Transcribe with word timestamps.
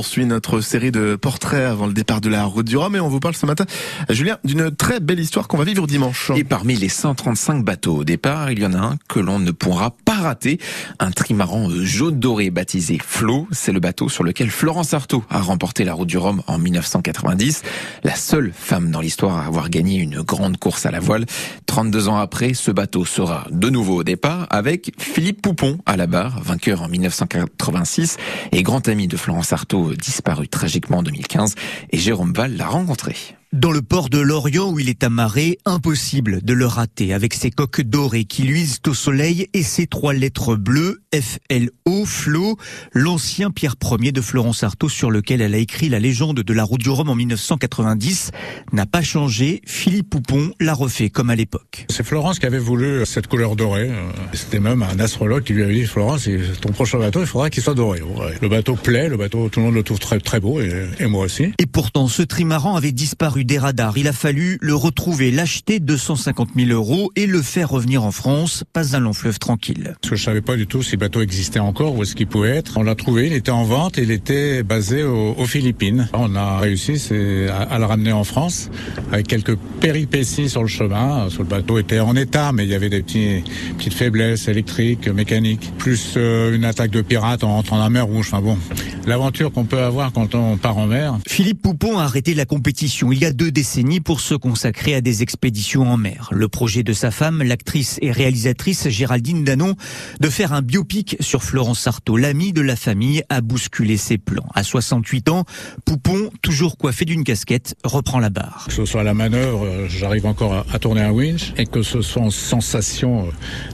poursuit 0.00 0.24
notre 0.24 0.62
série 0.62 0.90
de 0.90 1.14
portraits 1.14 1.66
avant 1.66 1.86
le 1.86 1.92
départ 1.92 2.22
de 2.22 2.30
la 2.30 2.44
route 2.44 2.64
du 2.64 2.78
Rhum 2.78 2.96
et 2.96 3.00
on 3.00 3.08
vous 3.08 3.20
parle 3.20 3.34
ce 3.34 3.44
matin, 3.44 3.66
Julien, 4.08 4.38
d'une 4.44 4.74
très 4.74 4.98
belle 4.98 5.20
histoire 5.20 5.46
qu'on 5.46 5.58
va 5.58 5.64
vivre 5.64 5.86
dimanche. 5.86 6.32
Et 6.36 6.42
parmi 6.42 6.74
les 6.74 6.88
135 6.88 7.62
bateaux 7.62 7.96
au 7.96 8.04
départ, 8.04 8.50
il 8.50 8.60
y 8.60 8.64
en 8.64 8.72
a 8.72 8.78
un 8.78 8.96
que 9.10 9.20
l'on 9.20 9.38
ne 9.38 9.50
pourra 9.50 9.94
pas 10.06 10.14
rater. 10.14 10.58
Un 11.00 11.10
trimaran 11.10 11.68
jaune 11.82 12.18
doré 12.18 12.48
baptisé 12.48 12.98
Flo. 13.06 13.46
C'est 13.50 13.72
le 13.72 13.80
bateau 13.80 14.08
sur 14.08 14.24
lequel 14.24 14.48
Florence 14.48 14.94
Artaud 14.94 15.22
a 15.28 15.38
remporté 15.42 15.84
la 15.84 15.92
route 15.92 16.08
du 16.08 16.16
Rhum 16.16 16.42
en 16.46 16.56
1990. 16.56 17.60
La 18.02 18.14
seule 18.14 18.52
femme 18.54 18.90
dans 18.90 19.02
l'histoire 19.02 19.36
à 19.36 19.44
avoir 19.44 19.68
gagné 19.68 19.98
une 19.98 20.22
grande 20.22 20.56
course 20.56 20.86
à 20.86 20.90
la 20.90 21.00
voile. 21.00 21.26
32 21.66 22.08
ans 22.08 22.16
après, 22.16 22.54
ce 22.54 22.70
bateau 22.70 23.04
sera 23.04 23.46
de 23.50 23.68
nouveau 23.68 23.96
au 23.96 24.02
départ 24.02 24.46
avec 24.48 24.92
Philippe 24.96 25.42
Poupon 25.42 25.76
à 25.84 25.98
la 25.98 26.06
barre, 26.06 26.40
vainqueur 26.42 26.80
en 26.80 26.88
1986 26.88 28.16
et 28.52 28.62
grand 28.62 28.88
ami 28.88 29.06
de 29.06 29.18
Florence 29.18 29.52
Artaud 29.52 29.89
disparu 29.96 30.48
tragiquement 30.48 30.98
en 30.98 31.02
2015 31.02 31.54
et 31.90 31.98
Jérôme 31.98 32.32
Val 32.32 32.56
l'a 32.56 32.68
rencontré. 32.68 33.16
Dans 33.52 33.72
le 33.72 33.82
port 33.82 34.10
de 34.10 34.20
Lorient 34.20 34.70
où 34.70 34.78
il 34.78 34.88
est 34.88 35.02
amarré, 35.02 35.58
impossible 35.64 36.40
de 36.40 36.52
le 36.52 36.66
rater 36.66 37.12
avec 37.12 37.34
ses 37.34 37.50
coques 37.50 37.80
dorées 37.80 38.22
qui 38.22 38.44
luisent 38.44 38.78
au 38.86 38.94
soleil 38.94 39.48
et 39.54 39.64
ses 39.64 39.88
trois 39.88 40.12
lettres 40.12 40.54
bleues, 40.54 41.02
FLO, 41.12 42.04
Flo, 42.04 42.56
l'ancien 42.92 43.50
Pierre 43.50 43.74
Ier 43.98 44.12
de 44.12 44.20
Florence 44.20 44.62
Artaud 44.62 44.88
sur 44.88 45.10
lequel 45.10 45.40
elle 45.40 45.54
a 45.54 45.58
écrit 45.58 45.88
la 45.88 45.98
légende 45.98 46.44
de 46.44 46.52
la 46.52 46.62
route 46.62 46.80
du 46.80 46.90
Rhum 46.90 47.08
en 47.08 47.16
1990, 47.16 48.30
n'a 48.72 48.86
pas 48.86 49.02
changé. 49.02 49.62
Philippe 49.66 50.10
Poupon 50.10 50.52
l'a 50.60 50.72
refait 50.72 51.10
comme 51.10 51.28
à 51.28 51.34
l'époque. 51.34 51.86
C'est 51.88 52.06
Florence 52.06 52.38
qui 52.38 52.46
avait 52.46 52.60
voulu 52.60 53.04
cette 53.04 53.26
couleur 53.26 53.56
dorée. 53.56 53.90
C'était 54.32 54.60
même 54.60 54.84
un 54.84 55.00
astrologue 55.00 55.42
qui 55.42 55.54
lui 55.54 55.64
avait 55.64 55.74
dit 55.74 55.86
Florence, 55.86 56.28
ton 56.60 56.70
prochain 56.70 56.98
bateau, 56.98 57.18
il 57.18 57.26
faudra 57.26 57.50
qu'il 57.50 57.64
soit 57.64 57.74
doré. 57.74 58.00
Le 58.40 58.48
bateau 58.48 58.76
plaît, 58.76 59.08
le 59.08 59.16
bateau, 59.16 59.48
tout 59.48 59.58
le 59.58 59.66
monde 59.66 59.74
le 59.74 59.82
trouve 59.82 59.98
très, 59.98 60.20
très 60.20 60.38
beau 60.38 60.60
et, 60.60 60.86
et 61.00 61.08
moi 61.08 61.24
aussi. 61.24 61.52
Et 61.58 61.66
pourtant, 61.66 62.06
ce 62.06 62.22
trimaran 62.22 62.76
avait 62.76 62.92
disparu 62.92 63.39
des 63.44 63.58
radars. 63.58 63.96
Il 63.96 64.08
a 64.08 64.12
fallu 64.12 64.58
le 64.60 64.74
retrouver, 64.74 65.30
l'acheter 65.30 65.80
250 65.80 66.50
000 66.56 66.70
euros 66.70 67.10
et 67.16 67.26
le 67.26 67.42
faire 67.42 67.70
revenir 67.70 68.04
en 68.04 68.12
France. 68.12 68.64
Pas 68.72 68.96
un 68.96 69.00
long 69.00 69.12
fleuve 69.12 69.38
tranquille. 69.38 69.94
Parce 70.00 70.10
que 70.10 70.16
je 70.16 70.24
savais 70.24 70.40
pas 70.40 70.56
du 70.56 70.66
tout 70.66 70.82
si 70.82 70.92
le 70.92 70.98
bateau 70.98 71.20
existait 71.20 71.60
encore, 71.60 71.96
où 71.96 72.02
est-ce 72.02 72.14
qu'il 72.14 72.26
pouvait 72.26 72.50
être. 72.56 72.76
On 72.76 72.82
l'a 72.82 72.94
trouvé, 72.94 73.26
il 73.26 73.32
était 73.32 73.50
en 73.50 73.64
vente, 73.64 73.96
il 73.98 74.10
était 74.10 74.62
basé 74.62 75.02
aux, 75.02 75.34
aux 75.36 75.46
Philippines. 75.46 76.08
On 76.12 76.34
a 76.34 76.58
réussi 76.58 77.00
à, 77.48 77.62
à, 77.62 77.78
le 77.78 77.84
ramener 77.84 78.12
en 78.12 78.24
France 78.24 78.70
avec 79.12 79.26
quelques 79.26 79.56
péripéties 79.80 80.48
sur 80.48 80.62
le 80.62 80.68
chemin. 80.68 81.28
Sur 81.30 81.42
le 81.42 81.48
bateau 81.48 81.78
était 81.78 82.00
en 82.00 82.16
état, 82.16 82.52
mais 82.52 82.64
il 82.64 82.70
y 82.70 82.74
avait 82.74 82.90
des 82.90 83.02
petits, 83.02 83.42
petites 83.78 83.94
faiblesses 83.94 84.48
électriques, 84.48 85.08
mécaniques, 85.08 85.72
plus 85.78 86.14
euh, 86.16 86.54
une 86.54 86.64
attaque 86.64 86.90
de 86.90 87.02
pirates 87.02 87.44
en 87.44 87.54
rentrant 87.54 87.76
dans 87.76 87.84
la 87.84 87.90
mer 87.90 88.06
Rouge. 88.06 88.28
Enfin 88.32 88.42
bon, 88.42 88.58
l'aventure 89.06 89.52
qu'on 89.52 89.64
peut 89.64 89.82
avoir 89.82 90.12
quand 90.12 90.34
on 90.34 90.56
part 90.56 90.78
en 90.78 90.86
mer. 90.86 91.18
Philippe 91.26 91.62
Poupon 91.62 91.98
a 91.98 92.04
arrêté 92.04 92.34
la 92.34 92.44
compétition 92.44 92.80
il 93.12 93.18
y 93.18 93.24
a 93.24 93.29
deux 93.32 93.50
décennies 93.50 94.00
pour 94.00 94.20
se 94.20 94.34
consacrer 94.34 94.94
à 94.94 95.00
des 95.00 95.22
expéditions 95.22 95.82
en 95.82 95.96
mer. 95.96 96.28
Le 96.32 96.48
projet 96.48 96.82
de 96.82 96.92
sa 96.92 97.10
femme, 97.10 97.42
l'actrice 97.42 97.98
et 98.02 98.10
réalisatrice 98.10 98.88
Géraldine 98.88 99.44
Danon, 99.44 99.74
de 100.20 100.28
faire 100.28 100.52
un 100.52 100.62
biopic 100.62 101.16
sur 101.20 101.42
Florence 101.42 101.86
Artaud, 101.86 102.16
l'amie 102.16 102.52
de 102.52 102.60
la 102.60 102.76
famille, 102.76 103.22
a 103.28 103.40
bousculé 103.40 103.96
ses 103.96 104.18
plans. 104.18 104.46
À 104.54 104.62
68 104.62 105.28
ans, 105.28 105.44
Poupon, 105.84 106.30
toujours 106.42 106.76
coiffé 106.76 107.04
d'une 107.04 107.24
casquette, 107.24 107.74
reprend 107.84 108.18
la 108.18 108.30
barre. 108.30 108.64
Que 108.68 108.74
ce 108.74 108.84
soit 108.84 109.02
la 109.02 109.14
manœuvre, 109.14 109.64
euh, 109.64 109.86
j'arrive 109.88 110.26
encore 110.26 110.64
à, 110.72 110.78
tourner 110.78 111.02
un 111.02 111.10
winch, 111.10 111.52
et 111.56 111.66
que 111.66 111.82
ce 111.82 112.02
soit 112.02 112.22
en 112.22 112.30
sensation 112.30 113.26
euh, 113.26 113.30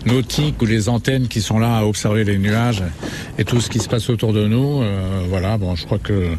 nautique 0.06 0.60
ou 0.62 0.66
les 0.66 0.88
antennes 0.88 1.28
qui 1.28 1.40
sont 1.40 1.58
là 1.58 1.78
à 1.78 1.84
observer 1.84 2.24
les 2.24 2.38
nuages 2.38 2.82
et 3.38 3.44
tout 3.44 3.60
ce 3.60 3.70
qui 3.70 3.78
se 3.78 3.88
passe 3.88 4.08
autour 4.10 4.32
de 4.32 4.46
nous. 4.46 4.82
Euh, 4.82 5.24
voilà, 5.28 5.58
bon, 5.58 5.74
je 5.74 5.84
crois 5.84 5.98
que 5.98 6.30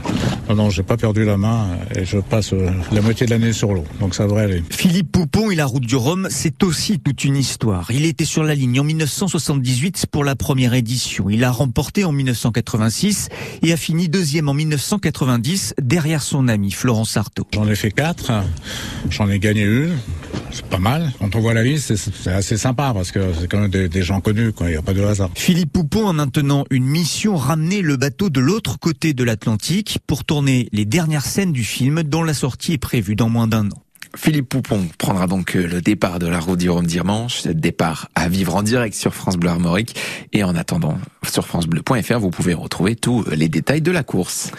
non, 0.49 0.55
non, 0.55 0.69
j'ai 0.69 0.83
pas 0.83 0.97
perdu 0.97 1.25
la 1.25 1.37
main 1.37 1.67
et 1.95 2.05
je 2.05 2.19
passe 2.19 2.53
la 2.91 3.01
moitié 3.07 3.25
de 3.25 3.31
l'année 3.31 3.53
sur 3.53 3.73
l'eau, 3.73 3.85
donc 4.01 4.15
ça 4.15 4.25
devrait 4.25 4.43
aller. 4.43 4.61
Philippe 4.69 5.13
Poupon 5.13 5.49
et 5.49 5.55
la 5.55 5.65
route 5.65 5.85
du 5.85 5.95
Rhum, 5.95 6.27
c'est 6.29 6.61
aussi 6.61 6.99
toute 6.99 7.23
une 7.23 7.37
histoire. 7.37 7.89
Il 7.89 8.03
était 8.03 8.25
sur 8.25 8.43
la 8.43 8.53
ligne 8.53 8.81
en 8.81 8.83
1978 8.83 10.07
pour 10.11 10.25
la 10.25 10.35
première 10.35 10.73
édition. 10.73 11.29
Il 11.29 11.45
a 11.45 11.51
remporté 11.51 12.03
en 12.03 12.11
1986 12.11 13.29
et 13.63 13.71
a 13.71 13.77
fini 13.77 14.09
deuxième 14.09 14.49
en 14.49 14.53
1990 14.53 15.75
derrière 15.81 16.21
son 16.21 16.49
ami 16.49 16.71
Florence 16.71 17.15
Artaud. 17.15 17.47
J'en 17.53 17.65
ai 17.69 17.75
fait 17.75 17.91
quatre, 17.91 18.43
j'en 19.09 19.29
ai 19.29 19.39
gagné 19.39 19.63
une 19.63 19.95
c'est 20.51 20.65
pas 20.65 20.77
mal. 20.77 21.11
Quand 21.19 21.35
on 21.35 21.39
voit 21.39 21.53
la 21.53 21.63
liste, 21.63 21.95
c'est 21.95 22.31
assez 22.31 22.57
sympa 22.57 22.91
parce 22.93 23.11
que 23.11 23.19
c'est 23.39 23.47
quand 23.47 23.59
même 23.59 23.71
des, 23.71 23.89
des 23.89 24.01
gens 24.01 24.21
connus, 24.21 24.53
quoi. 24.53 24.67
Il 24.67 24.71
n'y 24.71 24.77
a 24.77 24.81
pas 24.81 24.93
de 24.93 25.03
hasard. 25.03 25.29
Philippe 25.35 25.73
Poupon 25.73 26.07
a 26.09 26.13
maintenant 26.13 26.65
une 26.69 26.85
mission 26.85 27.35
ramener 27.35 27.81
le 27.81 27.97
bateau 27.97 28.29
de 28.29 28.39
l'autre 28.39 28.79
côté 28.79 29.13
de 29.13 29.23
l'Atlantique 29.23 29.99
pour 30.07 30.23
tourner 30.23 30.69
les 30.71 30.85
dernières 30.85 31.25
scènes 31.25 31.51
du 31.51 31.63
film 31.63 32.03
dont 32.03 32.23
la 32.23 32.33
sortie 32.33 32.73
est 32.73 32.77
prévue 32.77 33.15
dans 33.15 33.29
moins 33.29 33.47
d'un 33.47 33.67
an. 33.67 33.83
Philippe 34.15 34.49
Poupon 34.49 34.87
prendra 34.97 35.27
donc 35.27 35.53
le 35.53 35.81
départ 35.81 36.17
de 36.19 36.27
la 36.27 36.39
route 36.39 36.59
du 36.59 36.69
Rhum 36.69 36.85
dimanche, 36.85 37.45
départ 37.45 38.09
à 38.15 38.29
vivre 38.29 38.55
en 38.55 38.63
direct 38.63 38.95
sur 38.95 39.13
France 39.13 39.37
Bleu 39.37 39.49
Armorique 39.49 39.95
et 40.33 40.43
en 40.43 40.55
attendant 40.55 40.97
sur 41.27 41.45
francebleu.fr 41.45 42.19
vous 42.19 42.31
pouvez 42.31 42.53
retrouver 42.53 42.95
tous 42.95 43.25
les 43.31 43.49
détails 43.49 43.81
de 43.81 43.91
la 43.91 44.03
course. 44.03 44.51